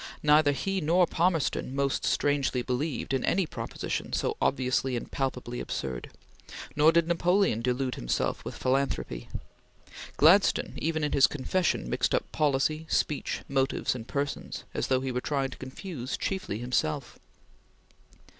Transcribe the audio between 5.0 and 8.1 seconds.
palpably absurd, nor did Napoleon delude